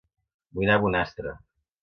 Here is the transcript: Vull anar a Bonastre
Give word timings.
Vull 0.55 0.65
anar 0.69 0.79
a 0.81 0.83
Bonastre 0.87 1.37